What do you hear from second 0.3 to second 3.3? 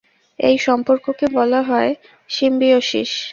এই সম্পর্ককে বলা হয় সিম্বিওসিস।